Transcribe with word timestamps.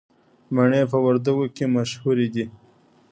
مڼې 0.55 0.81
په 0.91 0.97
وردګو 1.05 1.45
کې 1.55 1.65
مشهورې 1.75 2.27
دي 2.33 2.45